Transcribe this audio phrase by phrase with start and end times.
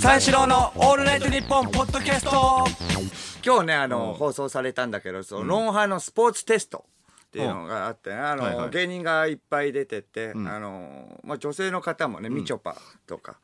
[0.00, 2.64] 三四郎のオールナイトニッポンポッドキャスト。
[3.44, 6.86] 今日ねあの、放送されたんだけどその、ロンハーのスポーツテスト
[7.26, 8.70] っていうのがあってね、あの、はいはい。
[8.70, 12.76] 芸人がいっぱい出てて、あのまあ、女性の方もね、みちょぱ
[13.06, 13.38] とか、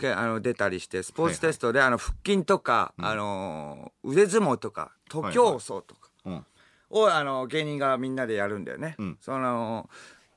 [0.00, 6.46] けあの出たりしてスポーツテストで、あの腹筋とか、あの腕相撲とか徒競走とかうん。
[6.90, 8.96] を、あの芸人がみんなでやるんだよね。
[9.02, 9.18] ん。
[9.20, 9.88] その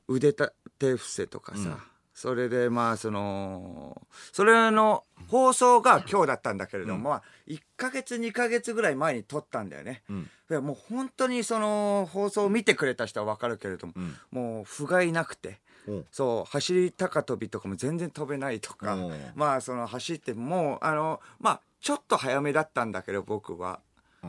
[0.08, 1.80] 腕立て伏せとかさ、
[2.16, 4.02] それでまあその
[4.32, 10.02] それの放送が今日だったんだけれども、まあ1ヶ月2ヶ月ぐらい前に撮ったんだよね。
[10.10, 15.60] んでもう本当にその放送を見てくれた人は分かるけれども、んもう不甲斐なくて。
[15.88, 18.98] うんそう走り高跳びとかも全然飛べないとか
[19.36, 23.82] まあその走ってもあのまあちょっと早めだったんだけど僕は、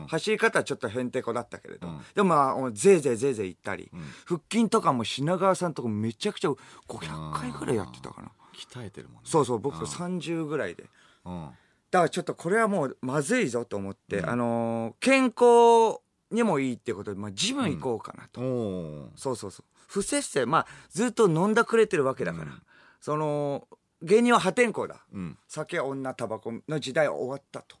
[0.07, 3.91] 走り方はちょっとへんてこだったけれど、でもまあぜいぜいぜいぜい行ったり、
[4.25, 8.31] 腹筋とかも品川さんとかめちゃくちゃ500回ぐらいやってたかな。
[8.57, 9.21] 鍛えてるもんね。
[9.23, 10.85] そうそう僕30ぐらいで。
[11.25, 11.49] うん。
[11.91, 15.99] だからちょっとこれはもうまずいぞと思って、あのー健康
[16.31, 19.65] にもいいってことで、まあ、ジム行こうかなと、おおそうそうそう。
[19.87, 22.51] 不摂生まあずっと飲んだくれてるわけだから、
[22.99, 23.67] その
[24.01, 25.37] 芸人は破天荒だ、うん。
[25.47, 27.77] 酒女タバコの時代は終わったと。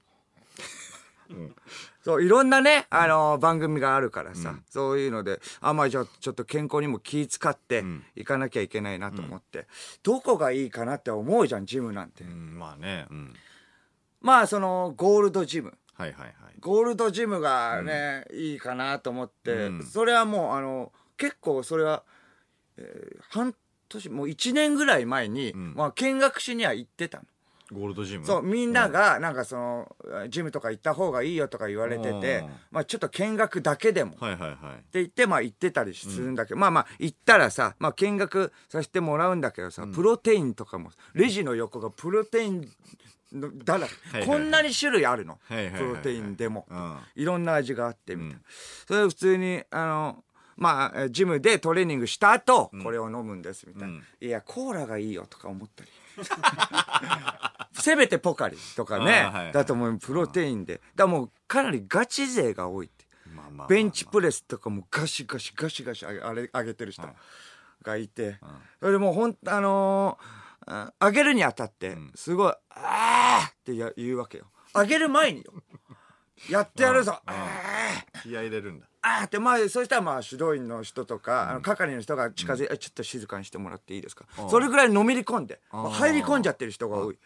[2.01, 7.83] そういろんなね、あの番組があるからさ、そういうのであまあじゃあちょっと健康にも気使って
[8.15, 9.67] 行かなきゃいけないなと思って、
[10.03, 13.33] どこがいいかなって思うじゃんジムなんて、うんまあねうん。
[14.21, 15.77] まあそのゴールドジム。
[15.95, 16.33] はいはいはい。
[16.59, 19.83] ゴールドジムがね、いいかなと思って、うん。
[19.83, 22.03] それはもうあの結構それは、
[22.77, 23.55] えー半
[23.89, 25.73] 年もう1年ぐらい前に、ん。
[25.73, 27.23] まあ、見学しには行ってたの。
[27.71, 28.25] ゴールドジム？
[28.25, 29.95] そうみんながなんかその
[30.29, 34.11] ジムとか行った方がいいよとか言われててうん、まあ、ちょっと見学だけでも。
[34.11, 34.41] ってはいはい。
[34.41, 34.57] はい
[34.93, 42.67] 言ってまあ行ってたりするんだけど、まあまあ行ったらさ、まあ、見学させてもらうんだけどさ、プロテインとかもレジの横がプロテイン
[43.33, 43.87] のだら、
[44.25, 45.81] こんなに種類あるの、はいはいはいはい。
[45.91, 46.97] プロテインでも、うん。
[47.15, 48.39] いろんな味があってみたいな、
[48.87, 50.23] それ普通にあの
[50.55, 54.03] まあジムでトレーニングした後、これを飲むんですみたいな、うん。
[54.21, 55.89] いやコーラがいいよとか思ったり
[57.73, 59.09] せめてポカリとかね、は
[59.41, 59.51] いはい。
[59.53, 59.97] だと思う。
[59.97, 60.75] プロテインで。
[60.75, 63.05] だからもうかなりガチ勢が多いって。
[63.33, 67.07] まあまあまあベンチプレスとかもガシガシガシガシ上げあれ上げてる人
[67.81, 68.39] がいて、
[68.79, 74.47] それでもうほんあのーあ上げるにあたってすごい「あーってや言うわけよ。
[74.73, 75.53] 上げる前によ
[76.49, 78.21] やってやるぞ、あー。
[78.23, 78.87] 気合い入れるんだ。
[79.01, 87.17] あーってまあそしたらまあ指導員の人とか、あの係の人が近づいて、えちょっと静かにしてもらっていいですか、それぐらいのめり込んで入り込んじゃってる人が多い。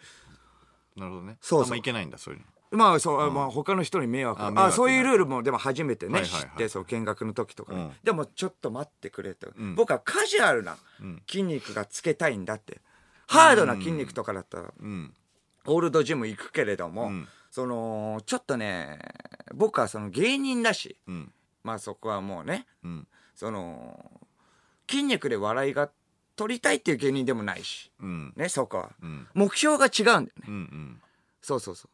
[0.95, 1.37] なるほどね。
[1.41, 1.63] そうそう。
[1.63, 2.45] あんまいけないんだそういうの。
[2.71, 7.91] まあそう、まあ他の人に迷惑あそういうルールもでも初めてね、知ってそう見学の時とか。
[8.03, 9.75] でもちょっと待ってくれと、ん。
[9.75, 10.77] 僕はカジュアルな
[11.27, 12.79] 筋肉がつけたいんだって、
[13.27, 15.13] ハードな筋肉とかだったら、うん。
[15.65, 18.97] オールドジム行くけれども、んそのちょっとね
[19.53, 21.31] 僕はその芸人だしうん。
[21.63, 23.07] まあそこはもうねうん。
[23.35, 24.11] その
[24.89, 25.89] 筋肉で笑いが
[26.35, 28.33] 取りたいっていう芸人でもないしうん。
[28.35, 29.27] ねそこは、うん。
[29.33, 30.31] 目標が違うんだよね。
[30.47, 31.01] うんうん。
[31.41, 31.89] そうそうそう。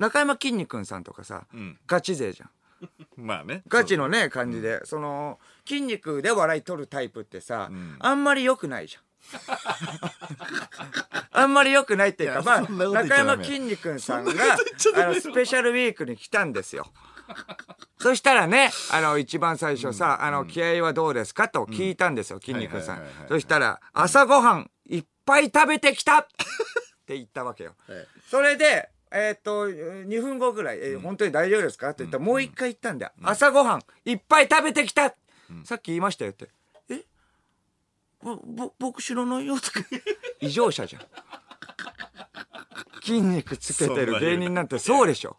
[0.00, 1.78] 中山きんに君さんとかさ、うん。
[1.86, 2.50] ガチ勢じゃん。
[3.16, 3.62] まあね。
[3.68, 7.96] ガチのね感じで、その筋肉で笑い取るタイプってさ、ん。
[7.98, 9.02] あんまり良くないじゃん
[11.32, 12.60] あんまり良くないっていうかまあ
[13.04, 16.86] 中山きんに君さんがあのスペシャルウィークに来たんですよ。
[17.98, 23.06] そしたらねあの一番最初さ「あの気合はどうですか?」と聞いたんですよ、きんに君さん。
[23.28, 26.26] そしたら「朝ごはんいっぱい食べてきた!」っ
[27.06, 28.06] て言ったわけよ、はい。
[28.28, 35.14] それでえーっと2分後ぐらい、えー本当に大丈夫ですか?」って言ったら、もう一回言ったんだよ、朝ごはんいっぱい食べてきた、
[35.64, 36.48] さっき言いましたよ」って「え
[38.22, 39.80] ぼぼ僕知らないよ」とか。
[40.40, 41.02] 異常者じゃん。
[43.02, 44.78] 筋肉つけてる芸人なんて。
[44.78, 45.36] そうでしょ。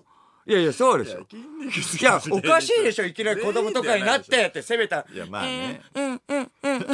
[0.47, 1.19] いやいやそうでしょ。
[1.19, 5.05] いやおかしいでしょいきなり子供とかになってって責めた。
[5.13, 5.81] いやまあね。
[5.93, 6.87] うんうんうん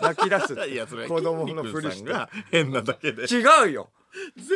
[0.00, 0.70] 泣き出すって。
[0.70, 2.12] いやそれは子供のふりして。
[2.50, 3.24] 変なだけで。
[3.24, 3.90] 違うよ。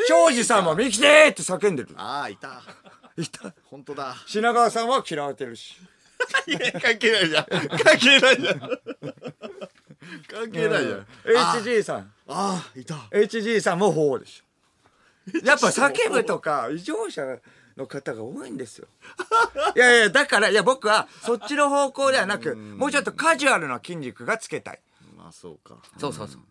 [0.08, 1.90] 庄司さんも「ミキテー!」って叫んでる。
[1.96, 2.62] ああいた。
[3.18, 3.52] いた。
[3.64, 4.16] 本当だ。
[4.26, 5.76] 品川さんは嫌われてるし。
[6.46, 7.44] いや関係ないじゃん。
[7.44, 8.60] 関係ないじゃん
[10.28, 11.06] 関係ないじゃん。
[11.62, 12.12] HG さん。
[12.28, 12.94] ああいた。
[13.10, 17.38] HG さんも法でしょやっぱ叫ぶとか異常者
[17.76, 18.88] の方が多いんですよ。
[19.76, 24.80] いやいやだからいや僕はそっちの方向ではなくもうちょっとカジュアルな筋肉がつけたい。
[25.16, 25.76] まあそうか。
[25.98, 26.42] そうそうそう。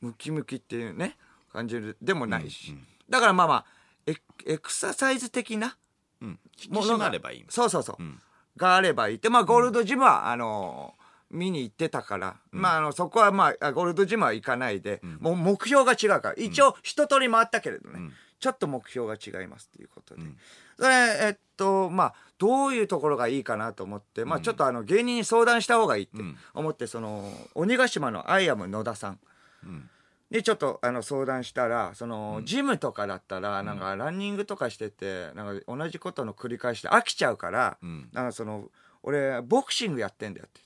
[0.00, 1.16] ムキムキっていうね
[1.52, 2.76] 感じるでもないし、
[3.08, 3.64] だからまあまあ
[4.06, 4.14] エ
[4.46, 5.76] エクササイズ的な
[6.20, 6.38] うん。
[6.60, 7.44] 引き締まればいい。
[7.48, 8.20] そうそうそう、ん。
[8.56, 9.28] があればいいって。
[9.28, 10.94] まあゴールドジムは、あの
[11.30, 16.34] 見に行ってたから、まああのそこはまああゴールドジムは行かないで、もう目標が違うから。
[16.36, 18.10] 一応一通り回ったけれどね、
[18.40, 20.36] ちょっと目標が違いますっていうことで、うん。
[20.78, 26.36] それえっとまあどういうところがいいかなと思って、まあ、ちょっとあの芸人に相談した方がいいってうん。
[26.54, 29.18] 思って、その鬼ヶ島のアイアム野田さん。
[29.64, 29.90] うん。
[30.30, 38.08] にちょっとあの相談したらその、ジムとかだったらなんかランニングとかしててなんか同じことの繰り返しで飽きちゃうから、うん。
[38.12, 38.70] なんかその
[39.02, 40.60] 俺ボクシングやってんだよって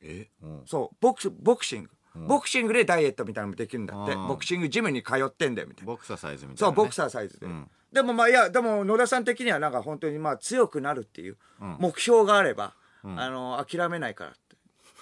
[0.00, 0.28] え？
[0.42, 0.62] うん。
[0.66, 2.26] そうボクボクシング、うん。
[2.28, 3.86] ボクシングでダイエットみたいなのもできるん。
[3.86, 5.92] だってボクシングジムに通ってんだよみたいな。
[5.92, 6.74] ボクササイズみたいなね。
[6.76, 7.68] そうボクサーサイズで、うん。
[7.92, 11.76] でもまあいやでも野田さん的にはなんか本当にまあ強くなるっていううん。
[11.78, 12.74] 目標があれば、
[13.04, 13.20] うん。
[13.20, 14.34] あの諦めないからっ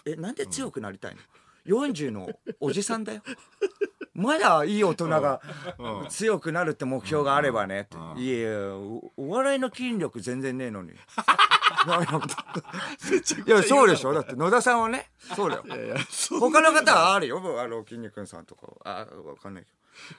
[0.04, 0.10] て。
[0.12, 1.16] えなんで強くなりたい
[1.66, 2.28] の、40の
[2.60, 3.22] おじさんだよ。
[4.14, 5.42] まだいい大人が
[5.78, 6.08] うん。
[6.08, 8.18] 強くなるって目標があればねって、うん。
[8.18, 10.92] いやいやおお笑いの筋力全然ねえのに
[13.46, 14.12] いやそうでしょ。
[14.12, 15.64] だって野田さんはねそうだよ。
[15.66, 15.96] いやいや
[16.38, 17.60] 他の方はあるよ。
[17.60, 19.70] あの筋肉さんとかあわかんないけ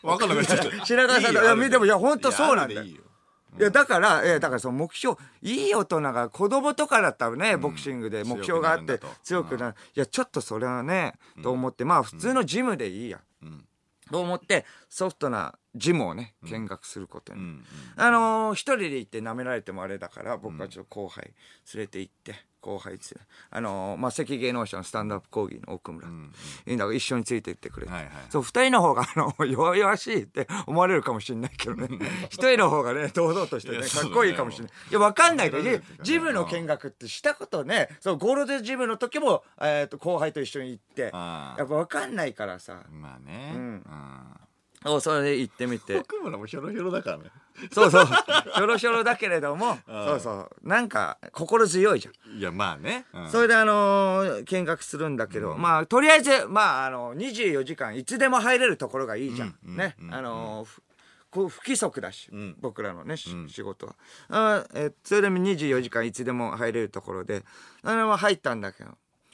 [0.03, 0.09] ど。
[0.09, 2.83] 分かんなくなっちゃった白川さんといや見てもいや本当そうなんだよ。
[2.83, 9.75] いやだから、えだからその目標いい大人が子供とかだったらね、ボクシングで目標があって強くなる。
[9.95, 13.65] いやちょっとそれはね、と思ってまあ普通のジムでいいや、うん。
[14.11, 17.65] と思ってソフトなジムをね見学することに、うん
[17.95, 21.33] あのー一人で行って舐められてもあれだから僕はちょっと後輩
[21.73, 23.21] 連れて行って後輩連れ
[23.51, 26.33] あのーまあ関芸能者のスタンドアップ講義の奥村、ん
[26.65, 31.87] いいんだから一緒について行ってくれて、はいはいそう二人の方があの弱々しいって思われるかもしれないけどね。
[32.29, 34.73] 一人の方がね堂々としてねかっこいいかもしれない。
[34.89, 37.89] いやわかんないけどジジムの見学ってしたことね。
[37.99, 41.11] そうゴールデンジムの時も、えー、と後輩と一緒に行って。
[41.13, 42.81] あやっぱわかんないからさ。
[42.85, 43.51] あまあね。
[43.55, 43.83] うん
[44.85, 45.97] うそれで行ってみて。
[45.99, 47.31] 奥村もひょろひょろだからね。
[47.73, 48.05] そうそう。
[48.05, 50.67] ひょろひょろだけれどもあそうそう。
[50.67, 52.37] なんか心強いじゃん。
[52.37, 53.05] いやまあね。
[53.13, 53.29] うん。
[53.29, 60.81] それであのー見学するんだけど、まあとりあえずまああの24時間いつでも入れるところがいいじゃん、うんね、うんあのーふ
[61.29, 62.55] こう不規則だし、ん。
[62.59, 63.49] 僕らのね、しうん。
[63.49, 63.95] 仕事は。
[64.29, 67.43] あーえそれでも24時間いつでも入れるところで
[67.83, 68.91] あの入ったんだけど。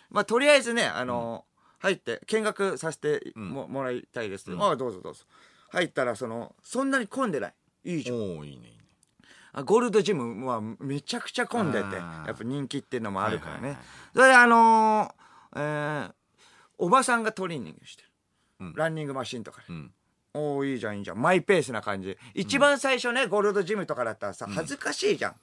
[0.09, 1.52] まあとりあえずねあのー
[1.83, 5.25] 入って見学させても,、もらいたいですって、まあどうぞどうぞ。
[5.69, 7.53] 入ったらそのそんなに混んでない。
[7.83, 8.15] いいじゃん。
[8.15, 8.83] おおいいねいいね。
[9.51, 16.13] あゴールドジムはめちゃくちゃ混んでてやっぱ人気っていうのもあるからね、はいはいはいそれであのーえー
[16.79, 18.09] おばさんがトレーニングしてる、
[18.61, 18.73] うん。
[18.73, 19.91] ランニングマシンとかで、うん。
[20.33, 21.21] おおいいじゃんいいじゃん。
[21.21, 22.17] マイペースな感じ。
[22.33, 25.35] 一番最初ね、ゴールドジムとかだったらさ恥ずかしいじゃん、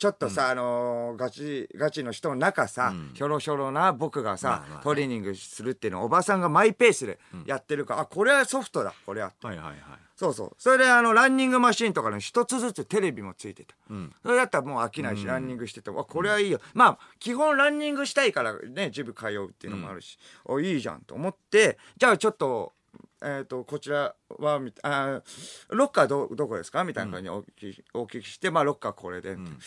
[0.00, 3.10] ちょっとさ、あのーガチガチの人の中さ、うん。
[3.12, 4.80] ひょろひょろな僕がさ、まあまあね。
[4.82, 9.76] トレーニングするっていうのをおばさんがマイペースでやってるから、あこれはソフトだこれははいはいはい。
[10.16, 10.52] そうそう。
[10.56, 14.12] それであのランニングマシンとかの一つずつテレビもついてた、うん。
[14.22, 16.60] それだったらもう飽きないし、ランニングしててわこれはいいよ。
[16.72, 22.72] まあ基本ランニングしたいからねジム通うっていうのもあるし、おいいじゃんと思ってじゃあちょっと
[23.22, 24.80] えー、とこちらはみた
[25.14, 25.22] あー
[25.70, 29.58] ロッカーどどこですかみたいな感じにお聞き,、お聞きしてまあロッカーこれで、ん。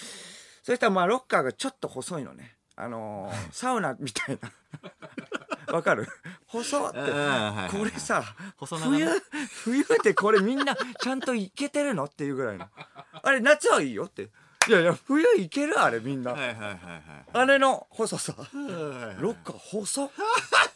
[0.63, 2.55] そしたらまあロッカーがちょっと細いのね。
[2.75, 4.51] あのー サウナみたいな。
[5.73, 6.07] わかる？
[6.47, 6.97] 細って。
[7.77, 8.23] これさ
[8.87, 9.07] 冬
[9.63, 12.05] 冬ってこれみんなちゃんといけてるの？
[12.05, 12.67] っていうぐらいの。
[13.21, 14.29] あれ夏はいいよって
[14.67, 16.79] いやいや冬いけるあれみんな、はいはいはいはい
[17.33, 18.33] あれの細さ。
[18.37, 20.09] はいロッカー細っ。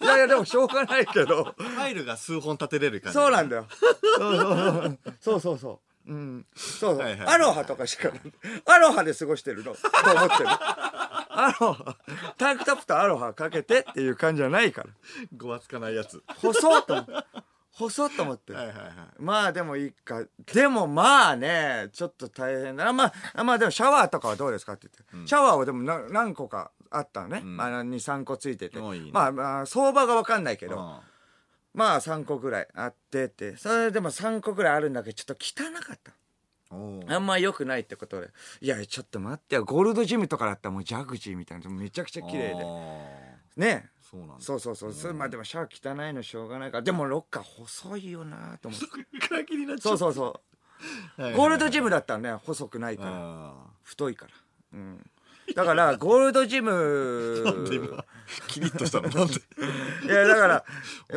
[0.02, 1.56] いやいやでもしょうがないけど。
[1.58, 3.14] ファイルが数本立てれる感じ。
[3.14, 3.68] そうなんだよ。
[5.22, 5.40] そうそうそう。
[5.40, 5.88] そうそう。
[6.08, 7.28] うんそうそう、はいはい。
[7.28, 8.20] アロハとかしかない。
[8.66, 9.76] アロハで過ごしてるの。
[9.76, 9.80] と
[10.16, 10.50] 思ってる。
[10.50, 11.98] アロハ。
[12.38, 14.88] タンクトップとアロハかけてっていう感じじゃないから。
[15.36, 16.24] ごわつかないやつ。
[16.38, 17.12] 細っと思って
[17.78, 18.88] 細っと思って、はいはいはい。
[19.20, 20.24] まあでもいいか。
[20.52, 22.86] でもまあねちょっと大変だ。
[22.86, 27.56] なまああまあでもシャワーとかはどうですかって言って、シャワーはでもな何個かあったのね、ん。
[27.56, 28.80] まあ、23個ついてて。
[28.80, 29.12] おいいね。
[29.14, 31.00] まあまあ相場が分かんないけど、うん。
[31.76, 33.56] まあ3個ぐらいあってって。
[33.58, 36.14] それでも3個ぐらいあるんだけどちょっと汚かった。
[36.70, 38.30] あんま良くないってことで。
[38.62, 39.66] いやちょっと待ってよ。
[39.66, 41.70] ゴールドジムとかだったらもうジャグジーみたいな。
[41.70, 42.66] めちゃくちゃ綺麗で。
[43.58, 44.94] ねそうなんだそうそうそう。
[44.94, 46.84] それまあでもシャワー汚いのしょうがないから。
[46.84, 49.56] でもロッカー細いよなと思って。
[49.56, 50.42] になっちゃそうそうそ
[51.20, 51.34] う。
[51.36, 53.12] ゴールドジムだったらね細くないから。
[53.14, 54.32] あ太いから。
[54.74, 55.10] うん。
[55.56, 58.06] だからゴールドジムーで今
[58.50, 59.08] キリッとしたの？
[59.10, 59.34] なんで？
[60.06, 60.66] いやだから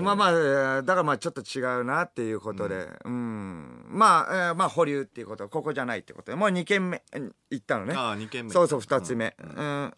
[0.00, 2.88] まあまあだからまあちょっと違うなっていうことで。
[3.04, 5.48] うん、まあ、えーまあ保留っていうこと。
[5.48, 6.36] ここじゃないってことで。
[6.36, 7.94] もう2軒目うん行ったのね。
[7.96, 8.52] ああ2軒目。
[8.52, 9.36] そうそう2つ目。
[9.40, 9.94] うん、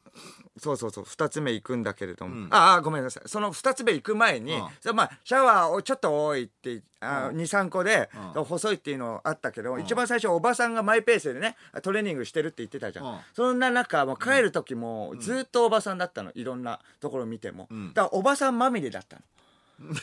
[0.62, 2.48] そうそうそう2つ目行くんだけれども、うん。
[2.52, 3.28] ああごめんなさい。
[3.28, 4.68] その2つ目行く前に、うん。
[4.80, 7.36] それまあシャワーをちょっと多いってあ、うん。
[7.36, 8.44] 23個で、うん。
[8.44, 13.18] 細いっていうのあったけど、一番最初おばさんがマイペースでねトレーニングしてるって言ってたじゃん、うん。
[13.34, 16.30] そんな中もう帰る時もずっとおばさんだったの。
[16.36, 17.88] いろんなところ見ても、うん。
[17.92, 19.22] だからおばさんまみれだったの。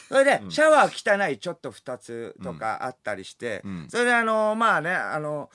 [0.10, 3.88] それで、シャワー汚いちょっと2つとかあったりして、ん。
[3.88, 5.50] それであのまあねあの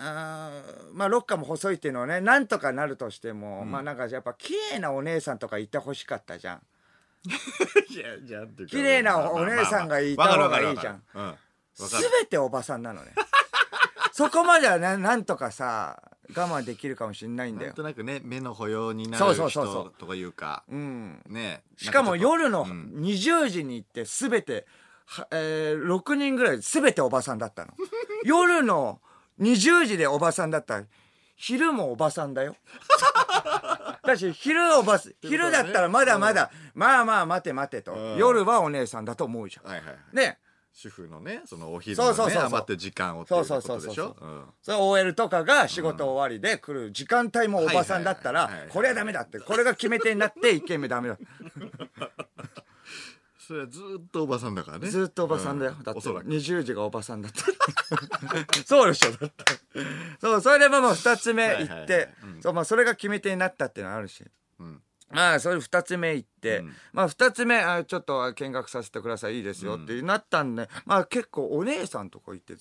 [0.00, 6.62] あーまあロッカーも細いっていうのはねなんとかなるとしても、まあなんかやっぱ綺麗なお姉さんとかいてほしかったじゃん。
[8.68, 11.02] 綺麗なお姉さんがいた方がいいじゃん。
[11.74, 12.26] 全る。
[12.26, 13.12] ておばさんなのね。
[14.12, 16.02] そこまではねなんとかさ
[16.34, 17.68] 我慢できるかもしれないんだよ。
[17.68, 20.64] なんとなくね目の保養になるそうそうそう人とかいうか。
[20.68, 21.22] うん。
[21.26, 21.62] ね。
[21.76, 22.92] しかも夜のうん。
[23.00, 24.66] 20時に行って全て、
[25.06, 27.72] はえー6人ぐらい全ておばさんだったの。
[28.24, 29.00] 夜の
[29.40, 30.78] 20時でおばさんだった。
[30.80, 30.84] ら
[31.36, 32.56] 昼もおばさんだよ。
[34.04, 38.16] だし昼おばす昼だったらまだまだ、まあまあ待て待てと、うん。
[38.16, 39.70] 夜はお姉さんだと思うじゃん。
[39.70, 40.16] はいはいはい。
[40.16, 40.38] ね。
[40.72, 44.26] 主婦のねそのお昼のねそうそうそう余ってる時間をっていうことでしそうそうそうょう。
[44.26, 49.40] んそれ OL とかが仕事終わりで来る時間帯もおばさんだったらこれはダメだって。
[49.40, 51.18] これが決め手になって1軒目ダメだ
[53.48, 54.90] それはずーっとおばさんだからね。
[54.90, 56.28] ずっとおばさんだよ、うだっておそらく。
[56.28, 57.46] 20時がおばさんだった。
[58.66, 59.34] そうでしょだって。
[60.20, 61.90] そうそれでまあもう2つ目行って、はいはい。
[61.90, 62.42] はいうん。
[62.42, 64.22] そうまあ、それが決め手になったっていうのはあるし。
[64.60, 64.82] うん。
[65.10, 66.76] まあそれ2つ目行って、うん。
[66.92, 72.54] まあ2つ目あちょっと見学させてくださいいいですよってなったんで、まあ結構お姉さんとか言って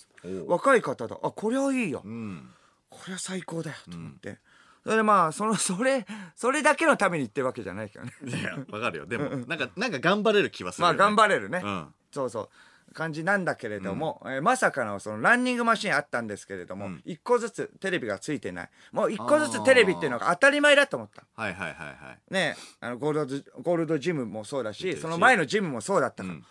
[0.48, 1.18] 若い方だ。
[1.22, 2.50] あこれはいいよ、うん。
[2.90, 4.40] これは最高だよと思って、
[4.88, 8.14] それでまあその それそれだけのために言ってるわけじゃないけどね。
[8.24, 9.06] いやわかるよ。
[9.06, 11.94] でもなんかなんか頑張れる気はするまあ頑張れれるね、うん。
[12.10, 12.94] そうそう。
[12.94, 17.02] 感じなんだけれども、えーまさかのそのランニングマシンあったんですけれども、うん。
[17.04, 18.70] 一個ずつテレビがついてない。
[18.94, 21.26] もう一個ずつテレビっていうのが当たり前だと思った。
[21.36, 22.34] はいはいはいはい。
[22.34, 26.46] ねあのゴールドジゴールドジムもそうだしその前のジムもそうだったから、うん。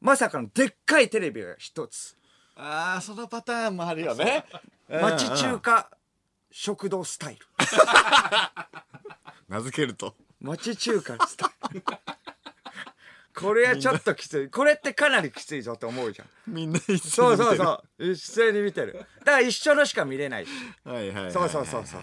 [0.00, 2.16] まさかのでっかいテレビが一つ。
[2.56, 4.46] ああそのパターンもあるよね。
[4.88, 5.90] 町中華
[6.52, 7.46] 食堂スタイル。
[9.48, 10.14] 名付けると。
[10.40, 11.82] 町中華スタイル。
[13.34, 14.50] これはちょっときつい。
[14.50, 16.28] これってかなりきついぞって思うじゃん。
[16.46, 18.12] みんな一そうそううそう。
[18.12, 19.04] 一斉に見てる。
[19.24, 20.50] だから一緒のしか見れないし。
[20.84, 22.00] はいはいはいはいそうそうそうそう。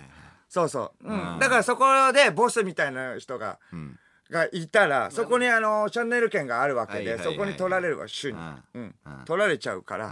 [0.49, 1.33] そうそう、うん。
[1.33, 8.37] うんだからそこでボスみたいな人がうんがいたらそこにあのチャンネル権があるわけでそこに取られるわ主に、
[8.75, 8.95] うん。
[9.25, 10.11] 取られちゃうから、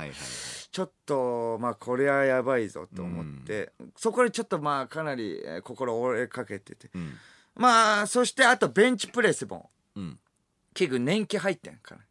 [0.71, 6.89] ちょっとまあこれはやばいぞと思って、そこにちょっとまあかなりえー心折れかけてて。
[6.93, 7.13] うん。
[7.55, 10.19] まあそしてあとベンチプレスもうん。
[10.73, 11.97] 器具年季入ってんから。
[11.97, 12.03] うん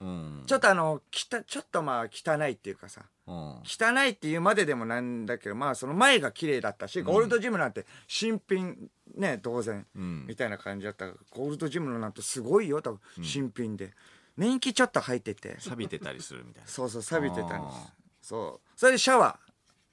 [0.00, 3.54] ちょっとあのきたちょっとまあ汚いっていうかさうん。
[3.64, 10.26] 汚いっていうまででもなんだけどまあその前が綺麗だったし、ゴールドジムなんて新品ね当然、うん。
[10.26, 11.06] みたいな感じだった。
[11.30, 13.92] ゴールドジムのなんてすごいよ多分新品で、
[14.36, 15.56] 年季ちょっと入ってて。
[15.58, 16.68] 錆びてたりするみたいな。
[16.68, 17.88] そうそう錆びてたんですあー。
[18.22, 18.68] そう。
[18.78, 19.38] それでシャワ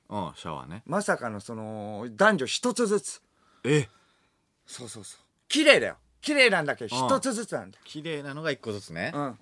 [0.09, 0.27] ー。
[0.27, 0.83] うんシャワーね。
[0.85, 3.21] まさかのその男女一つずつ。
[3.63, 3.89] え？
[4.67, 5.21] そうそうそう。
[5.47, 5.97] 綺麗だよ。
[6.21, 7.05] 綺麗なんだけどうん。
[7.07, 7.83] 一つずつなんだよ。
[7.85, 9.11] 綺麗なのが一個ずつね。
[9.15, 9.39] うん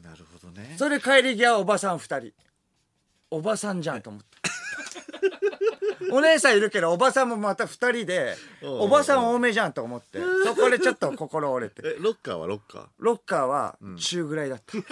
[0.00, 0.74] なるほどね。
[0.78, 2.32] それで帰り際おばさん二人。
[3.30, 4.28] おばさんじゃんと思って
[6.12, 10.18] お姉さんいるけどおばさんもまた二人でおばさん多めじゃんと思って。
[10.44, 11.82] そこでちょっと心折れて。
[11.88, 12.86] えロッカーはロッカー？
[12.98, 14.72] ロッカーは中ぐらいだった、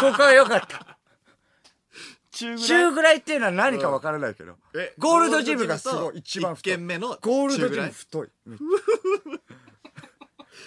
[0.00, 0.98] ここは良かった。
[2.30, 6.72] 中中ぐらいっていうのは何か分からないけど、えゴールドジムがすごい一番一太い。
[6.74, 8.28] 軒目のゴールドジム太い。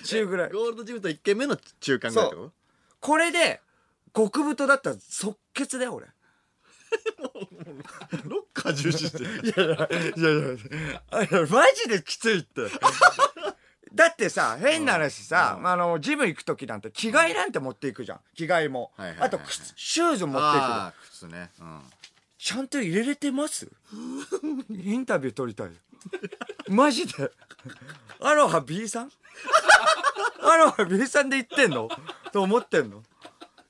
[0.03, 0.51] 中ぐらい？
[0.51, 2.51] ゴールドジムと一軒目の中間ぐらいってこ
[2.99, 3.61] これで
[4.15, 6.07] 極太だったら即決だよ俺。
[7.21, 7.31] と
[8.25, 9.25] ロッカー重視してる。
[9.25, 12.61] いやいやいやいやマジできついって。
[13.93, 18.19] だってさ変な話さ、うんあのジム行く時なんて着替えなんて持っていくじゃん。
[18.35, 19.27] 着替えも、はいはいはいはい。
[19.27, 20.61] あと靴シューズ持ってい
[21.07, 21.51] く靴ね。
[21.59, 21.81] うん。
[22.37, 23.67] ちゃんと入れれてます？
[24.69, 25.67] インタビュー取りたい。
[25.67, 25.73] よ
[26.69, 27.31] マジで。
[28.21, 29.11] アロハ B さん？
[30.41, 31.89] アロハ B さんで言ってんの？
[32.31, 33.03] と思ってんの？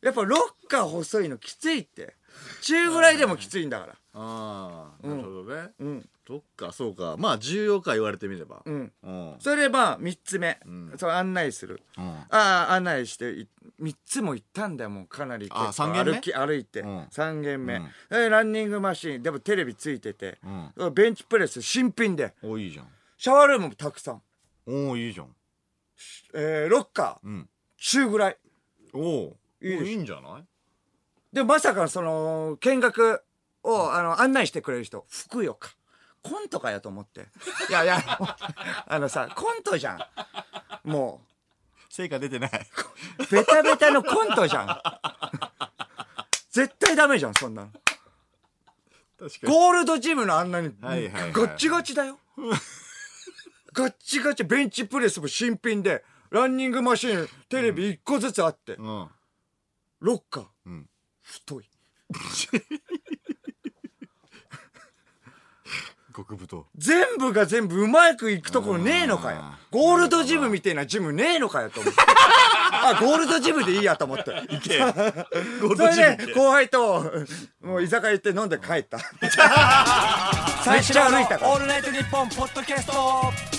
[0.01, 2.15] やっぱロッカー細いのきついって。
[2.61, 3.93] 中ぐらいでもきついんだから。
[4.13, 5.69] ああなるほどね。
[5.79, 6.09] うん。
[6.27, 7.15] ロッカーそうか。
[7.17, 8.61] まあ重要か言われてみれば。
[8.63, 8.91] うん。
[9.03, 9.35] うん。
[9.39, 10.93] それでまあ3つ目、ん。
[10.97, 11.81] そう案内する。
[11.97, 12.03] うん。
[12.05, 12.27] あ
[12.69, 13.47] あ案内してい
[13.81, 16.13] 3つも行ったんだよもうかなりあ三軒目？
[16.13, 16.99] 歩き歩いて、うん。
[17.05, 19.23] 3軒目、うランニングマシン。
[19.23, 20.37] でもテレビついてて、
[20.77, 20.93] うん。
[20.93, 22.33] ベンチプレス新品で。
[22.43, 22.87] おいいじゃん。
[23.17, 24.21] シャワールームもたくさん、
[24.67, 25.27] おおいいじゃん
[26.33, 27.27] えーロッカー。
[27.27, 27.49] うん。
[27.77, 28.37] 中ぐらい。
[28.93, 30.43] おおいいんじゃない？
[31.33, 33.21] でまさかその見学
[33.63, 35.69] をあの案内してくれる人ふくよか
[36.23, 37.27] コントかよと思って。
[37.69, 37.99] いやいや
[38.87, 39.99] あのさコントじゃん。
[40.89, 41.21] も
[41.89, 42.51] 成果出てない。
[43.19, 44.81] うベタベタのコントじゃん。
[46.51, 47.71] 絶対ダメじゃんそんなの。
[49.43, 51.33] ゴールドジムのあんなにはいはいはい。
[51.33, 52.17] ガッチガチだよ
[53.73, 59.07] ガッチガチベンチプレスも新品でランニングマシンテレビ1個ずつあって、うん。
[59.99, 60.89] ロッカー、うん。
[61.21, 61.69] 太い。
[66.15, 66.65] 極太。
[66.75, 69.43] 全部が全部うまくいくところねえのかよ。
[69.71, 71.99] ゴールドジムみたいなジムねえのかよと思って。
[72.71, 74.31] あゴールドジムでいいやと思って。
[74.31, 74.79] 行け。
[74.81, 76.25] ゴールそドジム行け。
[76.25, 77.11] れで後輩と
[77.61, 78.99] もう居酒屋行って飲んで帰った。
[80.63, 81.51] 最初歩いたから。
[81.51, 83.58] オールナイトニッポンポッドキャスト。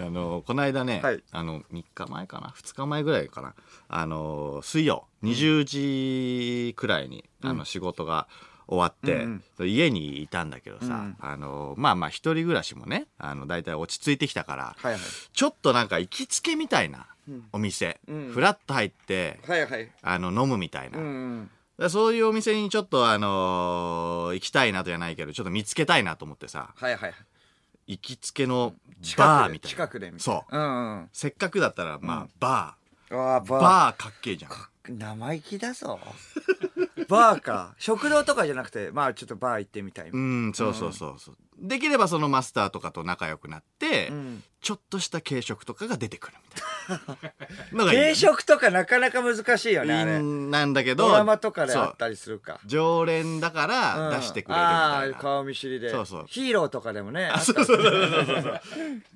[0.00, 1.22] あのこの間ね、はい。
[1.32, 3.54] あの3日前かな？2日前ぐらいかな？
[3.88, 8.26] あの水曜20時くらいに、あの仕事が
[8.66, 9.26] 終わって、
[9.66, 11.16] 家にいたんだけどさ、うん。
[11.20, 15.00] あのまあまあ一人暮らしもねあの大体落ち着いてきたから、はいはい。
[15.32, 17.06] ちょっとなんか行きつけみたいな
[17.52, 18.30] お店、うん。
[18.32, 19.90] フラッと入ってはいはい。
[20.02, 21.08] あの飲むみたいな、うんう
[21.40, 21.50] ん
[21.88, 27.12] そういうお店にちょっとあのー行きたいなとじゃないけどちょっと見つけたいなと思ってさはいはい
[27.86, 28.74] 行きつけの
[29.16, 29.76] バーみたいな。
[29.76, 30.54] 近くでみたいそう。
[30.56, 31.08] なうんうん。
[31.12, 32.76] せっかくだったらまあ、バ
[33.10, 33.60] ああーバー。
[33.60, 34.98] バーかっけえじゃん。
[34.98, 35.98] 生意気だぞ
[37.14, 37.74] バーか。
[37.78, 41.36] 食堂とかじゃなくてまあちょっとバー行ってみたいうんそうそうそうそう。
[41.58, 44.42] できればそのマスターとかと仲良くなって、うん。
[44.60, 46.34] ちょっとした軽食とかが出てくる
[46.88, 47.18] みたい
[47.72, 47.78] な。
[47.84, 50.22] のがいい軽食とかなかなか難しいよねあれ。
[50.22, 52.60] なんだけどドラマとかでそうあったりするか。
[52.66, 54.16] 常連だからうん。
[54.16, 55.90] 出してくれるみたいな、ああ顔見知りで。
[55.90, 56.24] そうそう。
[56.28, 57.26] ヒーローとかでもね。
[57.26, 58.24] あったそうそうそうそう。
[58.26, 58.60] そうだか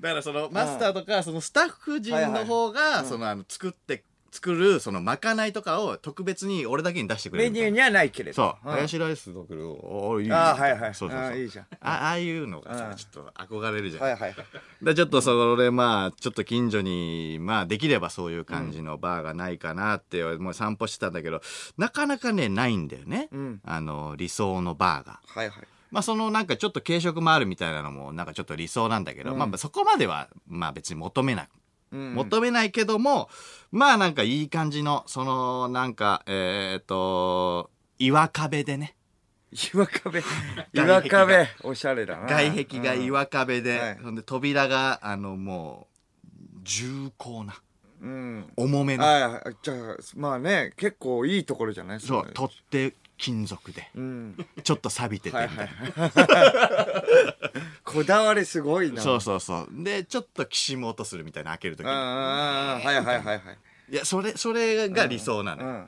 [0.01, 4.05] らそのマスターとかそのスタッフ陣の方がそのあの作って
[4.39, 7.67] 作るそのまかないとかを特別に俺だけに出してくれるみたいな。
[7.67, 8.37] メニューにはないけれど。
[8.37, 8.73] そう、ん。
[8.73, 9.69] ハヤシライス作る。
[9.69, 10.33] おおいい。
[10.33, 10.95] ああはいはい。
[10.95, 11.27] そうそうそう。
[11.27, 11.65] ああいいじゃん。
[11.65, 12.97] あああいうのがさうん。
[12.97, 14.35] ちょっと憧れるじゃん、はいはい。
[14.83, 21.41] でちょっとそれまあちょっと近所にまあできればそういう感じのバーがないかなってもう散歩してたんだけど
[21.77, 23.61] なかなかねないんだよね、うん。
[23.65, 25.21] あの理想のバーが。
[25.27, 25.65] はいはい。
[25.91, 29.39] まあそのなんかちょっと軽食もあるみたいなのもなんかちょっと理想なんだけど、うん。
[29.39, 31.49] まあそこまではまあ別に求めな
[31.91, 33.29] 求めないけども、
[33.71, 38.95] まあなんかいい感じの、そのなんか、えっ、と、岩壁でね。
[39.75, 40.21] 岩壁。
[40.21, 40.27] が
[40.75, 41.49] 岩壁。
[41.63, 42.27] おしゃれだな。
[42.29, 43.99] 外壁が岩壁で、はい。
[43.99, 45.89] ほんで扉が、あのも
[46.25, 46.29] う、
[46.63, 47.55] 重厚な、
[48.03, 48.53] うん。
[48.57, 52.01] 重めの、はいじゃあまあね結構いいところじゃない？
[52.01, 57.03] そう、れ取っ手金属で、うんちょっと錆びててはいみたはいいな。
[57.85, 59.69] こだわりすごいなそうそうそう。
[59.71, 61.93] で、ちょっときしむ音するみたいな開けるときに。
[61.93, 63.43] うんうんうんはいはいはいはい
[63.91, 65.87] いや、それ、それが理想なのよ、うん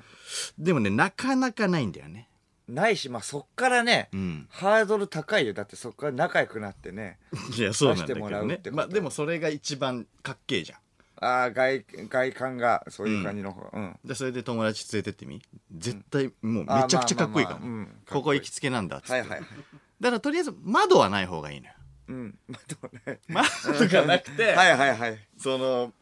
[0.58, 2.28] でもね、なかなかないんだよね。
[2.68, 4.46] ないしまあそっからねうん。
[4.48, 7.18] ハードル高いよだってそっから仲良くなってね
[7.58, 10.78] いや、そうなんだけ出してもらどねまあ、でもそれが一番かっけえじゃん。
[11.20, 13.98] ああ外外観がそういう感じの方うん。
[14.04, 15.42] でそれで友達連れてってみ？
[15.76, 17.64] 絶対もうめちゃくちゃかっこいいからこ
[18.14, 19.40] ここ行きつけなんだはいはいはい
[20.00, 21.72] だからとりあえず窓はない方がいいのよ。
[22.08, 22.38] うん。
[23.28, 25.18] 窓がなくて、はいはいはい。
[25.36, 25.92] その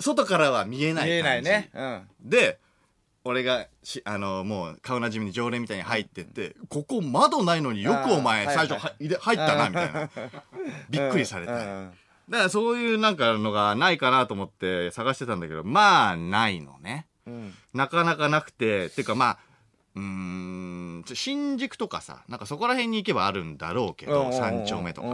[0.00, 1.70] 外からは見えない見えないね。
[1.72, 2.08] うん。
[2.20, 2.58] で
[3.24, 10.10] 俺がしあのもう顔なじみに常連みたいに入ってって、ここ窓ないのによくお前最初は入ったなみたいな。
[10.90, 11.92] びっくりされて、うんうん
[12.28, 19.38] だからそういうなんかのがないかなと思って探してたんだけどまあないのねうんなかなかなくて、てかまあ、
[19.96, 25.08] うーん、ち新宿とかさ、なんかそこら辺に行けばあるんだろうけど、三丁目とか。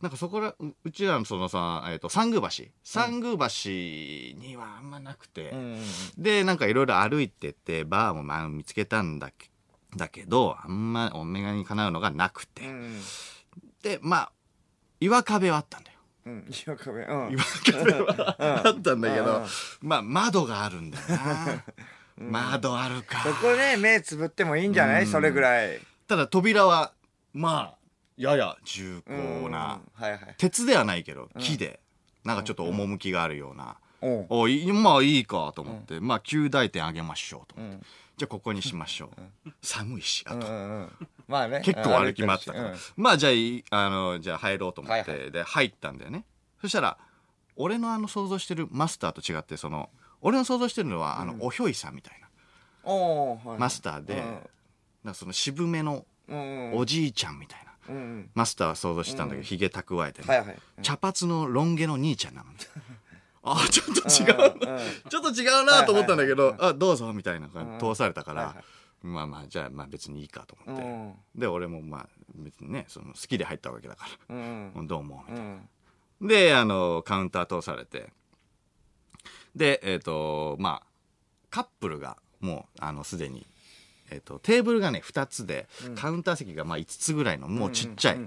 [0.00, 2.64] なんかそこら、ううちらのそのさ、えっ、と、三宮橋。
[2.82, 3.70] 三宮橋
[4.38, 5.52] にはあんまなくて、
[6.18, 9.50] で、なんかいろいろ歩いてって、バーもまあ見つけたんだけ
[9.96, 12.66] だけど、あんまお目がにかなうのがなくて。
[12.66, 13.00] うん
[13.82, 14.32] で、まあ、
[14.98, 15.93] 岩壁はあったんだよ。
[16.26, 17.32] うん岩壁うん。
[17.32, 17.44] 岩
[17.82, 21.64] 壁はあったんだけどうん、まあ窓があるんだよな。
[22.16, 23.22] 窓あるか。
[23.22, 25.06] そこね目つぶってもいいんじゃない？
[25.06, 25.80] それぐらい。
[26.06, 26.92] ただ扉は
[27.32, 27.78] まあ
[28.16, 29.50] やや重厚な、うん。
[29.50, 30.34] はいはい。
[30.38, 31.80] 鉄ではないけど木で、
[32.24, 37.82] なんかちょっと趣があるような、おうおいまあいいかと思って、まあ旧大点あげましょうと思って、うん。
[38.16, 39.10] じゃあここにしましょ
[39.46, 40.90] う、寒いしあと、うんうんうん
[41.28, 41.62] まあね。
[41.64, 42.76] 結構歩き回ったから、うん。
[42.96, 46.24] まあじゃあいいあのじゃあ入ろうと思って、はいはで入ったんだよね。
[46.60, 46.98] そしたら
[47.56, 49.90] 俺のあの想像してるマスターと違ってその
[50.24, 52.90] 俺の想像してるのはあの、おひょいさんみたいな。
[52.90, 53.58] はい。
[53.58, 54.16] マスターで、
[55.04, 56.78] なんかその渋めのうんうん。
[56.78, 58.30] おじいちゃんみたいな、うんうん。
[58.34, 60.56] マスターは想像してたんだけど、ひげ蓄えてね、はいはい。
[60.80, 62.50] 茶髪のロン毛の兄ちゃんなの。
[62.50, 62.56] ね
[63.46, 68.64] あちょっと違うな、うんうんちょっと違うなと思ったんだけど、はいはいあどうぞみたいな通されたから、はいはい
[69.04, 71.14] まあまあじゃあまあ別にいいかと思って、うん。
[71.40, 74.72] で俺もまあ別にねその好きで入ったわけだかうん。
[74.76, 75.50] ら、どうもみたいな、
[76.20, 76.28] うん。
[76.28, 78.12] であのカウンター通されて。
[79.54, 80.86] でえっ、とまあ
[81.50, 83.46] カップルがもうあのすでに
[84.10, 88.18] えー、とテーブルがね2つで、カウンター席がまあ5つぐらいのもうちっちゃい、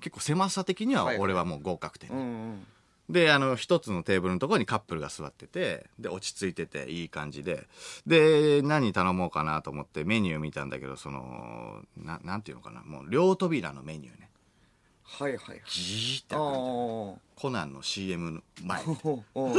[0.00, 2.22] 結構狭さ的には俺はもう合格点、うんう
[2.54, 2.66] ん
[3.10, 7.66] で、あの、一つのテーブルのところにカップルが座ってて、で、落ち着いてて、いい感じで。
[8.06, 14.28] で、何頼もうかなと思ってメニュー見たんだけど、その、ななんていうのかな、もう両扉のメニューね。
[15.02, 18.82] はいはいはいじーってコナンの CM の前。
[19.02, 19.54] おお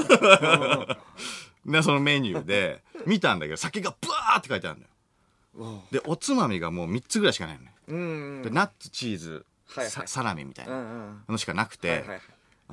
[1.65, 5.83] で、そのメニューで、見たんだけど、酒がブワーって書いてあるのよ。
[5.91, 7.73] で、おつまみがもう3つぐらいしかないのね。
[7.87, 12.19] うんで、ナッツ、チーズ、はいはいさサラミみたいなんのしかなくて、はいはいはい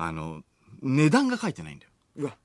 [0.01, 0.43] あの、
[0.81, 1.91] 値段が書いてないんだよ。
[2.17, 2.37] うわ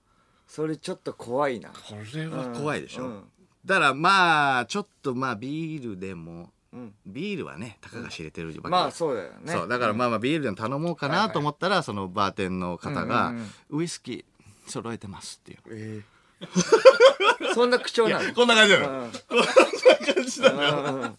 [0.47, 1.70] それちょっと怖いな。
[1.70, 3.05] これは怖いでしょ。
[3.05, 3.25] うん
[3.64, 6.94] だからまあ、ちょっとまあビールでも、うん。
[7.07, 8.61] ビールはね、たかが知れてるわけ。
[8.68, 9.53] まあそうだよね。
[9.53, 15.59] そう、だからまあまあビールでも頼もうかなと思ったら、そのバーテンの方が、うんうんウイスキー揃えてますっていう。
[15.70, 16.03] え
[16.40, 16.44] え
[17.55, 18.35] そんな口調なの？
[18.35, 19.05] こんな感じなの。
[19.05, 19.12] うん。
[19.29, 20.94] こんな感じなの。
[21.01, 21.16] うん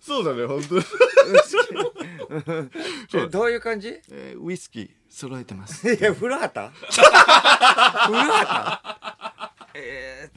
[0.00, 0.84] そうだね、本当に。
[3.14, 4.00] えどういう感じ？
[4.10, 5.92] えーウイスキー揃えてます。
[5.92, 6.70] いや古畑？
[6.88, 7.04] 古
[8.18, 9.18] 畑？
[9.74, 10.30] え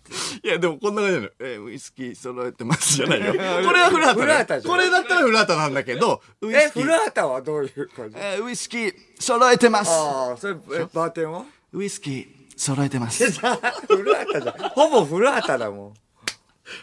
[0.43, 1.29] いや、でもこんな感じなの。
[1.39, 3.33] えーウイスキー揃えてますじゃないよ。
[3.33, 4.25] これは古畑、ね。
[4.25, 6.83] 古畑じゃんこれだったら古畑なんだけど、ウー、えイスキー。
[6.83, 8.15] 古畑はどういう感じ？
[8.17, 9.91] えーウイスキー揃えてます。
[9.91, 11.45] ああそれえバーテンは？
[11.73, 13.23] ウイスキー揃えてます。
[13.87, 15.93] 古畑じゃんほぼ古畑だもん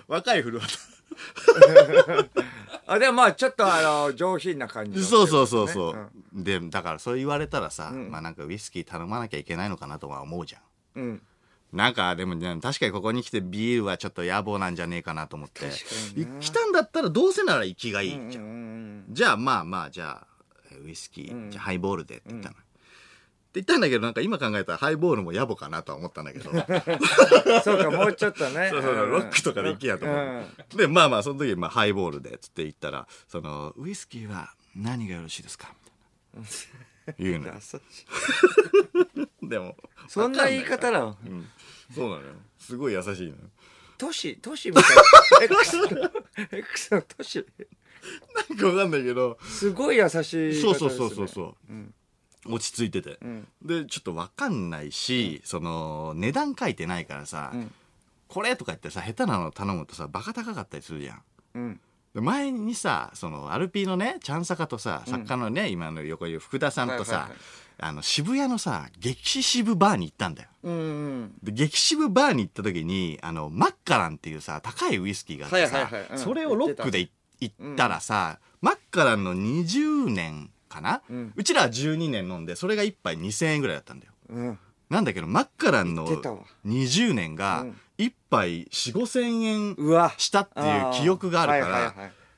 [0.09, 0.98] 若い古畑。
[2.87, 5.95] あでもまあちょっとあの上品な感じのそうそうそうそう。
[5.95, 10.63] ねで、だからそう言われたらさ、まあなんかウイスキー頼まなきゃいけないのかなとは思うじゃん。
[10.97, 11.23] うん。
[11.73, 15.67] なんかでもね確かにここに来てビールはちょっと野望なんじゃねえかなと思って。
[16.41, 20.27] 来たんだったらどうせなら生きがいいじゃん、うんうんじゃあまあまあじゃあ
[20.71, 22.57] えウイスキー、じゃあハイボールでって言ったの、
[23.59, 26.51] 言ったんだけどなんか今考えたらハイボールも野暮かなとは思ったんだけど。
[26.51, 26.65] そううん
[27.63, 28.69] そうかもうちょっとね。
[28.71, 35.75] そうそうロックとかで行けやと思って、でまあまあその時まあハイボールでっつって言ったらそのウイスキーは何がよろしいですか
[36.35, 36.53] みたい
[37.07, 37.55] な言うのよ。
[37.57, 37.75] 優し
[39.43, 39.77] いでも
[40.09, 41.17] そんな言い方なの？
[41.27, 41.49] うん。
[41.95, 42.35] そうなのよ。
[42.59, 43.35] すごい優しいのよ。
[43.97, 44.85] 都市都市みたい
[45.49, 46.11] な。
[46.53, 47.45] X の都市。
[48.49, 49.39] なんかわかんないけど。
[49.43, 51.73] すごい優しいそうそうそうそうそう、
[52.47, 53.47] 落ち着いてて、ん。
[53.63, 57.73] でちょっとわかんないし、その値段書いてないからさ、ん。
[58.29, 61.23] これとか言ってさ下手なの頼むとさバカ高かったりするじゃん。
[61.55, 61.81] うん。
[62.15, 67.39] で前にさそのアルピーのねチャンサカとさ作家のね、今の横にいる福田さんとさ、はいはいはい
[67.81, 70.49] あの渋谷のさ激渋バーに行ったんだよ。
[70.65, 70.79] うんう
[71.27, 76.19] んで激渋バーに行った時にあのマッカランっていうさ高いウイスキーがあってさ、はいはいはいうん。
[76.19, 84.13] それをロックでい行ったらさ、マッカランの20年かな、ううんちらは12年飲んでそれが1杯2000円ぐらいだったんだよ。
[84.31, 84.59] うん。
[84.91, 86.39] なんだけどマッカランの言ってたわ。
[86.67, 87.77] 20年がうん。
[87.99, 90.13] 1杯4 5千円うわ。
[90.17, 91.95] したっていう記憶があるから、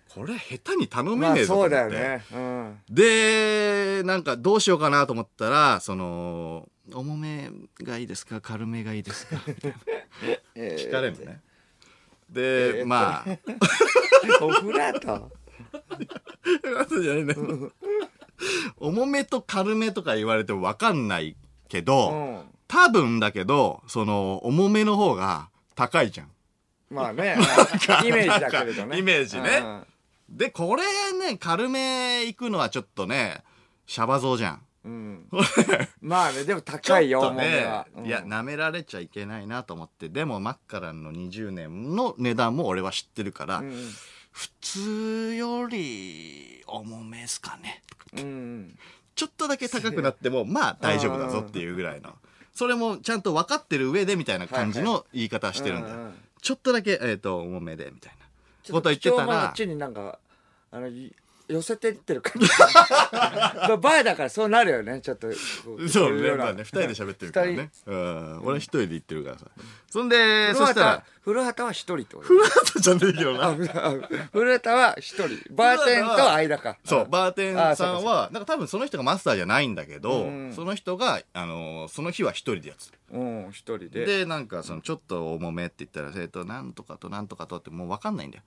[0.09, 2.25] これ下手に頼めまあねえぞと思って、そうだよね。
[2.33, 2.79] うん。
[2.89, 7.51] でなんかどうしようかなと思ったらその重め
[7.83, 8.41] がいいですか？
[8.41, 9.37] 軽めがいいですか？
[9.47, 9.77] みたいな
[10.55, 11.41] え聞かれるのね。
[12.31, 13.25] で、えーまあ。
[14.43, 15.31] おフラート
[16.81, 17.35] 後じゃないね
[18.79, 21.37] 重めと軽めとか言われても分かんない
[21.69, 22.41] けど、うん。
[22.69, 26.31] 多分だけどその重めの方が高いじゃん。
[26.91, 27.37] まあね。
[28.05, 28.99] イメージだけれどね。
[28.99, 29.63] イメージね。
[30.31, 30.37] うん。
[30.37, 30.85] でこれ
[31.19, 33.43] ね軽め行くのはちょっとね
[33.87, 34.63] シャバ像じゃん。
[34.85, 35.29] うん。
[36.01, 37.87] まあねでも高いよちょっと重めは。
[37.97, 38.07] うん。
[38.07, 40.09] いや舐められちゃいけないなと思って。
[40.09, 43.91] でもマッカランの20年の値段も俺は知ってるから、うん
[44.33, 47.83] 普通より重めっすかね。
[48.17, 48.79] うん
[49.15, 52.15] ちょっとだけ高くなってもまあ大丈夫だぞっていうぐらいの。
[52.55, 55.89] それもちゃんと分かってる上でみたいな感じの言い方してるんだ
[56.43, 58.13] ちょっとだけ、えー、と重めでみたい
[58.67, 58.73] な。
[58.73, 60.19] こと言ってたらあっちになんか
[60.71, 61.15] あのい
[61.49, 62.49] 寄せていってる感じ。
[63.13, 65.01] まあバーだからそうなるよね。
[65.01, 65.35] ちょっとこ
[65.89, 68.41] そうねまあね二人で喋ってるから二ねうん。
[68.45, 69.47] 俺一人で言ってるからさ。
[69.91, 72.29] そんでそしたら古畑は一人ってこと。
[72.29, 73.49] 古畑じゃねえけどな。
[73.49, 73.55] あ
[74.33, 75.55] 古畑は一人。
[75.55, 76.79] バーテンと間か。
[76.85, 80.53] そう、バーテンさんは、なんか多分その人がマスターじゃないんだけど、うん。
[80.55, 82.93] その人が、あのーその日は一人でやつ。
[83.13, 84.05] うん一人で。
[84.05, 88.45] で、なんかそのちょっと重めって言ったら、えっと、なんとかとなんとかとってもう分かんないんだよ。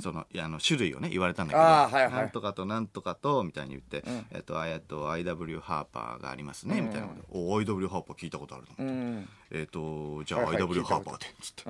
[0.00, 2.12] その、いやあの、種類をね、言われたんだけど、はいはい。
[2.12, 4.26] なんとかとなんとかと、みたいに言って、ん。
[4.32, 7.20] えっと、あえっと、IW ハーパーがありますね、みたいなこと。
[7.20, 7.26] で。
[7.30, 8.84] お、IW ハーパー聞いたことあるの。
[8.84, 9.28] うん。
[9.52, 11.62] えっと、じゃあ IW ハーパーで、つって。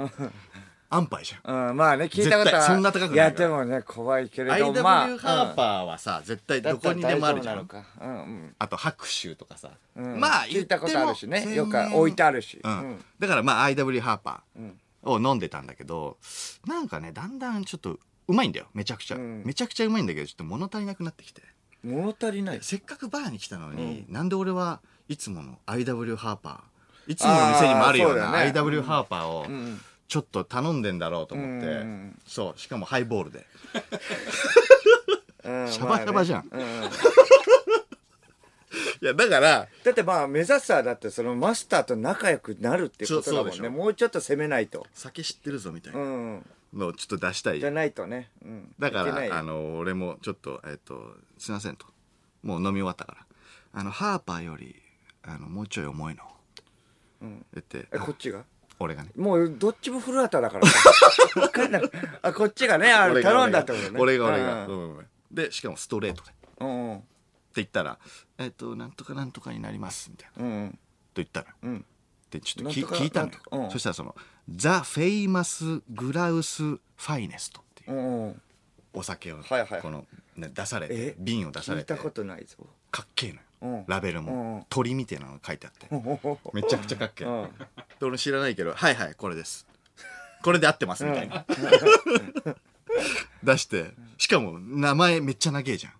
[0.88, 1.68] 安牌じゃん。
[1.70, 7.68] うんまあね聞いたことはそんな高くないいやでもね怖いけれど IW まあハーパーはさ、絶対どこにでもあるじゃん。
[8.00, 12.60] うんあと拍手とかさ、うんまあ聞いたことあるしねよく置いてあるし。
[12.62, 12.72] うん。
[12.72, 13.04] うん。
[13.18, 14.78] だからまあ IW ハーパうん。
[15.04, 16.16] ーを飲んでたんだけど
[16.66, 18.66] なんかねだんだんちょっとうまいんだよ。
[18.74, 19.42] めちゃくちゃ、うん。
[19.44, 21.42] めちゃくちゃうまいんだけどちょっと物足りなくなってきて。
[21.84, 22.58] 物足りない。
[22.62, 31.72] せっかくバーに来たのに、なんで俺はいつもの IW ハーパーいつもの店にもあるような IW ハーパーをんちょっと頼んでんだろうと思って、うん。
[31.72, 32.60] うんそう。
[32.60, 33.46] しかもハイボールで。
[35.44, 35.68] うん。
[35.70, 36.48] シャバシャバじゃん。
[36.50, 36.64] まあね。
[36.64, 36.90] うん
[39.00, 43.68] いやだからだってまあ目指すはだってそのマスターと仲良くなるってことだもんね。
[43.68, 44.86] もうちょっと攻めないと。
[44.94, 46.46] 酒知ってるぞみたいうなん。
[46.72, 47.60] のをちょっと出したい。
[47.60, 51.86] じゃないとね、うん、だからあの俺もちょっとえっとすいませんと。
[52.42, 53.26] もう飲み終わったから。
[53.72, 54.74] あのハーパーより
[55.22, 56.22] あのもうちょい重いの。
[57.22, 57.46] うん。
[57.54, 57.88] 言って。
[57.92, 58.44] えこっちが？
[58.78, 59.10] 俺がね。
[59.16, 61.82] もうどっちも古畑だから かんない。
[62.22, 63.98] あこっちがねあ頼んだってことね。
[63.98, 64.66] 俺が俺が。
[65.30, 66.30] でしかもストレートで。
[66.30, 66.90] ってうん。
[66.90, 67.02] うん
[67.56, 67.98] 言ったら
[68.36, 70.34] 「えっとなんとかなんとかになります」みたいな。
[70.36, 70.78] とうん。
[71.14, 71.46] 言ったの。
[71.46, 71.84] ようん。
[72.30, 73.28] でちょっとき聞いたの。
[73.28, 73.70] よなんとかうん。
[73.70, 74.14] そしたらその
[74.54, 78.42] 「ザ・フェイマス・グラウス・ファイネスト」っていううんうん。
[78.92, 79.82] お酒をはいはい。
[79.82, 81.14] このね出されてえ？
[81.18, 81.94] 瓶を出されて。
[81.94, 82.58] 聞いたことないぞ。
[82.90, 83.40] かっけえのよ。
[83.40, 83.45] うん
[83.86, 85.86] ラベルうんも鳥みたいなのが書いてあって。
[85.90, 86.38] うん。
[86.52, 87.26] めちゃくちゃかっけえ。
[87.26, 87.44] うん。
[87.44, 89.66] で俺知らないけど「はいはいこれです」
[90.42, 91.44] これで合ってますみたいな。
[93.42, 93.92] 出して。
[94.18, 95.90] しかも名前めっちゃ長えじゃ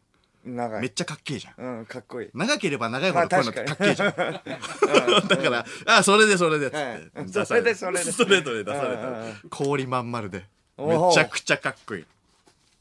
[0.45, 0.79] 長い。
[0.79, 1.79] んめっちゃかっけえじゃん。
[1.79, 2.31] うんかっこいい。
[2.33, 5.27] 長ければ長いほまあどこういうのってか確っけえじゃん。
[5.29, 5.66] だから
[5.99, 8.12] 「あそれでそれで」っつってそれでそれで。
[8.12, 10.45] ストレートで出された氷まん丸で。
[10.79, 12.05] めちゃくちゃかっこいい。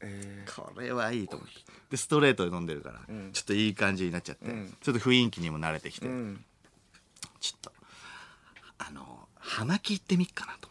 [0.02, 3.00] えこれはいいと思ってでストレートで飲んでるから
[3.32, 4.76] ちょっといい感じになっちゃってん。
[4.82, 7.72] ちょっと雰囲気にも慣れてきてちょっと
[8.80, 10.68] あの葉巻行ってみっかなと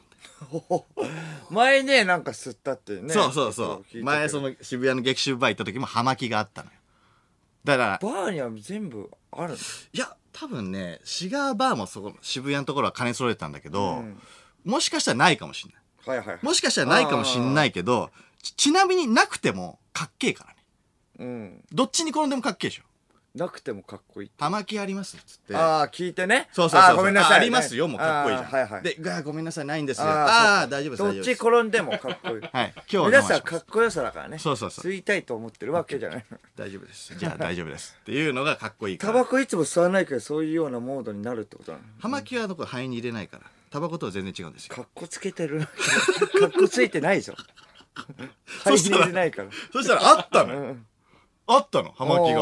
[0.51, 1.11] 思って。
[1.55, 4.05] 前ねなんか吸ったってねそうそうそう。
[4.05, 6.77] 前その渋谷の劇中バー行った時も葉巻があったのよ。
[7.65, 9.57] だからバーには全部あるの？
[9.57, 14.21] いや多分ねシガーバーもそこ渋谷のところは金揃えてたんだけど、うん。
[14.65, 16.19] もしかしたらないかもしれない。
[16.19, 18.11] はいはいもしかしたらないかもしんないけど
[18.43, 20.51] ちちなみになくてもかっけえから。
[20.51, 20.54] ね
[21.19, 21.65] うん。
[21.73, 22.83] どっちに転んでもかっけえでしょ。
[23.35, 24.31] なくてもかっこいい。
[24.39, 25.57] 葉巻ありますっつって。
[25.57, 26.49] ああ聞いてね。
[26.53, 28.83] そうそうそうあーごめんなさいあありますよもうかっこいいじゃん、あーはいはい。
[28.85, 30.07] でうわごめんなさいないんですよ。
[30.07, 31.43] あーああー大丈夫ですどっち大丈夫です。
[31.43, 32.43] 転んでもかっこいい。
[32.53, 32.73] はい。
[32.77, 34.39] 今日は我皆さんかっこよさだからね。
[34.39, 34.93] そうそうそう。
[34.93, 36.25] 吸いたいと思ってるわけじゃない。
[36.55, 37.13] 大丈夫です。
[37.19, 37.97] じゃあ大丈夫です。
[38.03, 41.85] っていうのがかっこいいかタらバコいつも吸わないけどそういうようなモードになるってことなの？
[41.99, 43.43] 葉巻はどこ肺に入れないから。
[43.71, 44.77] タバコとは全然違うんですよ。
[44.77, 45.59] かっこつけてる。
[46.39, 47.35] かっこついてないぞ。
[47.97, 48.29] 入
[48.65, 49.49] そしたられないから。
[49.73, 50.61] そしたらあったのよ。
[50.61, 50.87] うん
[51.47, 51.93] あったの？
[51.93, 52.41] 葉巻が。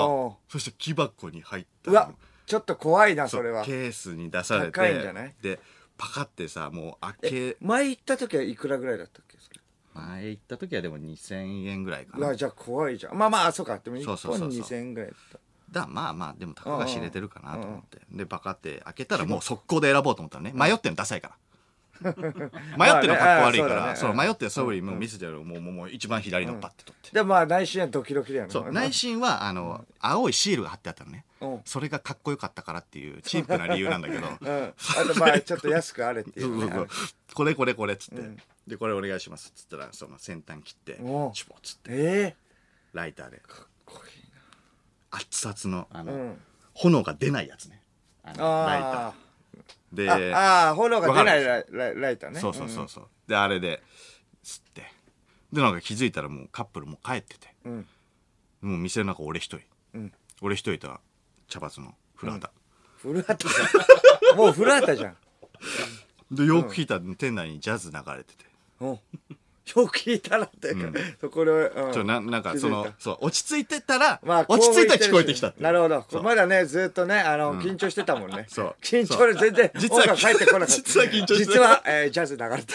[0.49, 1.91] そして木箱に入った。
[1.91, 2.11] うわ
[2.47, 3.65] ちょっと怖いなそれは。
[3.65, 5.35] ケースに出されて高いんじゃない？
[5.43, 5.59] で
[5.97, 9.37] パカってさもう開け前行った時はいくらぐらいだったっけ？
[9.39, 9.61] それ
[9.95, 13.19] 前行った時はでも2000円ぐらいかうなわじゃあ怖いじゃん。
[13.19, 13.79] まあまあそうか。
[13.79, 14.49] でも1そうそうそう。
[14.49, 15.39] 本そう2000円ぐらいだった。
[15.81, 18.01] だまあまあでもたかが知れてるかなと思って。
[18.11, 20.53] でパカって開けたらもう速攻で選ぼうと思ったのね。
[20.55, 21.35] 迷ってんのダサいから
[22.79, 23.97] 迷ってるのかっこ悪いかまあねあーそうだらね。
[23.97, 27.11] そう迷ってるそぶりもう見せてるもうもうもう一番左のパッて取って。
[27.13, 28.53] でもまあ内心はドキドキだよね。
[28.53, 31.25] そう内心はあの青いシールが貼ってあったのね。
[31.41, 31.61] うん。
[31.65, 34.27] それがかっこよかったからっていうチープな理由なんだけど。
[34.41, 34.75] うん。
[34.99, 36.89] あとまあちょっと安くあれってい そうそうそう。
[37.35, 38.37] これこれこれっつって、うん。
[38.67, 41.91] でこれお願いしますっつったらその先端切ってチュポっつって。
[41.93, 42.37] え
[42.93, 43.43] ライターで。
[43.45, 44.23] えかっこいい
[45.11, 46.37] 熱々のあの、
[46.75, 47.83] 炎が出ないやつね。
[48.23, 49.09] あのライター。
[49.09, 49.15] あ
[49.93, 52.41] でーああー炎が出ないわライライターね。
[52.41, 53.83] そうそうそうそう、であれで
[54.43, 54.91] 吸って。
[55.53, 57.55] でなんか気づいたらもうカップルもう帰ってて。
[57.65, 57.87] うん。
[58.63, 60.13] もう店の中俺一人、うん。
[60.41, 60.99] 俺一人と
[61.49, 62.53] 茶髪の古畑、
[62.99, 64.37] 古畑じゃん。
[64.39, 65.17] もう古畑じゃん。
[66.31, 68.47] でよく聞いたら店内にジャズ流れてて、
[68.81, 69.01] うん
[69.77, 71.93] よく聞いたらっていうか、そこで、うん。
[71.93, 76.05] ちょななんかそのそう落ち着いてたら、まあ、落ち着いたら聞こえてきたってなるほど。
[76.23, 78.47] まだねずっとねあの、緊張してたもんね。
[78.49, 78.77] そう。
[78.83, 80.75] 緊張で全然実は音楽入ってこなかった。
[80.75, 82.75] 実は緊張して実は、えージャズ流れてた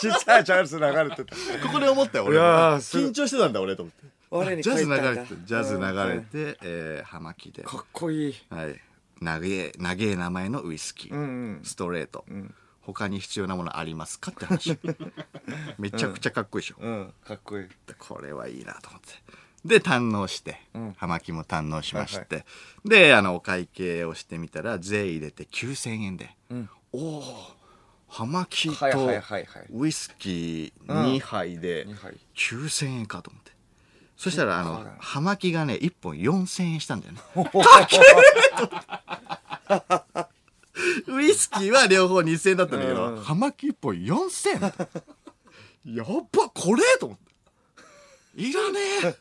[0.00, 1.36] 実はジャズ流れてた
[1.66, 4.08] ここで思ったよ俺いや緊張してたんだ俺と思って。
[4.30, 7.62] 我にジャズ流れてジャズ流れうんて、えー葉巻で。
[7.62, 8.34] かっこいい。
[8.48, 8.80] はい。
[9.20, 11.60] 長え長え名前のウイスキー、うんうん。
[11.62, 12.24] ストレート、
[12.92, 14.78] 他に必要なものありますかって話。
[15.78, 17.14] めちゃくちゃかっこいいでしょ、うん。
[17.24, 17.68] かっこいい。
[17.86, 19.14] でこれはいいなと思って。
[19.64, 20.94] で堪能して、ん。
[20.96, 22.44] 葉巻も堪能しまして、はい
[22.84, 26.68] であのお会計をしてみたら税入れて9000円で、ん。
[26.92, 27.56] おお
[28.08, 29.66] 葉巻とはいはいはいはい。
[29.70, 32.18] ウイスキー2杯で二杯。
[32.34, 33.50] 9000円かと思って。
[34.20, 37.20] そしたらあの葉巻がね1本4000円したんだよね
[41.08, 43.22] ウイスキーは両方2000円だったんだけど、うん。
[43.22, 44.62] 葉巻1本4000
[45.84, 48.42] やっばこれと思って。
[48.42, 49.16] いらねえ。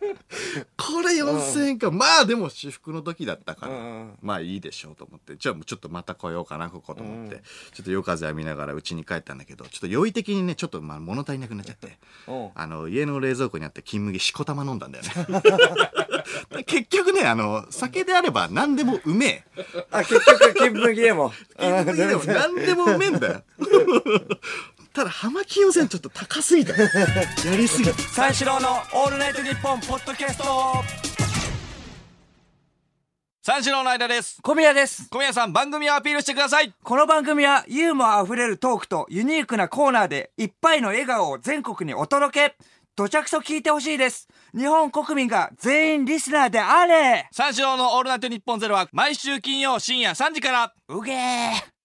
[0.76, 3.80] これ4000円か、まあでも私服の時だったから、うん。
[3.80, 5.36] うんまあいいでしょうと思って。
[5.36, 7.42] じゃあもうちょっとまた来ようかなここと思って、
[7.74, 11.98] ちょっと夜風浴びながら家に帰ったんだけどちょっと酔い的にねちょっとまあ物足りなくなっちゃって。
[12.28, 12.50] うん。
[12.54, 15.10] あの家の冷蔵庫にあって金麦しこたま飲んだんだよね
[16.66, 19.44] 結局ね、あの、酒であれば何でもうめえ。
[19.90, 21.32] あ、結局、金麦でも。
[21.58, 23.42] 金麦でも何でもうめえんだよ。
[24.92, 26.72] ただ、浜木温泉ちょっと高すぎた。
[26.76, 26.88] や
[27.56, 27.96] りすぎた。
[28.12, 30.44] 三四郎のオールナイトニッポンポッドキャスト
[33.42, 35.08] 三四郎の間です小宮です。
[35.08, 42.56] 小宮さん番組をアピールしてくださいこの番組はユーモアあふれるトークとユニークなコーナーでいっぱいの笑顔を全国にお届け。
[42.96, 44.28] 土着と聞いてほしいです。
[44.56, 47.28] 日本国民が全員リスナーであれ。
[47.32, 50.74] 三四郎のオールナイトニッポンゼロは毎週金曜深夜3時から。
[50.88, 51.79] うげー